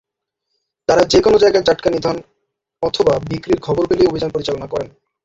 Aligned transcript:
তারা 0.89 1.03
যেকোনো 1.03 1.37
জায়গায় 1.37 1.65
জাটকা 1.67 1.89
নিধন 1.89 2.17
অথবা 2.83 3.13
বিক্রির 3.29 3.59
খবর 3.61 3.83
পেলেই 3.87 4.09
অভিযান 4.09 4.29
পরিচালনা 4.31 4.67
করেন। 4.67 4.89